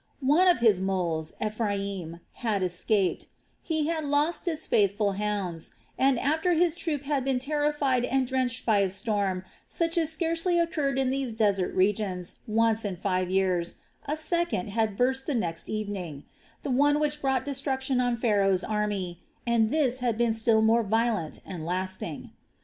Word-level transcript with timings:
One 0.25 0.47
of 0.47 0.61
his 0.61 0.81
moles, 0.81 1.33
Ephraim, 1.39 2.21
had 2.33 2.63
escaped; 2.63 3.27
he 3.61 3.85
had 3.85 4.03
lost 4.03 4.47
his 4.47 4.65
faithful 4.65 5.11
hounds, 5.11 5.73
and 5.95 6.17
after 6.17 6.53
his 6.53 6.73
troop 6.75 7.03
had 7.03 7.23
been 7.23 7.37
terrified 7.37 8.03
and 8.05 8.25
drenched 8.25 8.65
by 8.65 8.79
a 8.79 8.89
storm 8.89 9.43
such 9.67 9.99
as 9.99 10.09
scarcely 10.11 10.57
occurred 10.59 10.97
in 10.97 11.11
these 11.11 11.35
desert 11.35 11.75
regions 11.75 12.37
once 12.47 12.83
in 12.83 12.95
five 12.95 13.29
years, 13.29 13.75
a 14.07 14.15
second 14.15 14.69
had 14.71 14.97
burst 14.97 15.27
the 15.27 15.35
next 15.35 15.69
evening 15.69 16.23
the 16.63 16.71
one 16.71 16.99
which 16.99 17.21
brought 17.21 17.45
destruction 17.45 18.01
on 18.01 18.17
Pharaoh's 18.17 18.63
army 18.63 19.21
and 19.45 19.69
this 19.69 19.99
had 19.99 20.17
been 20.17 20.33
still 20.33 20.63
more 20.63 20.81
violent 20.81 21.41
and 21.45 21.63
lasting. 21.63 22.31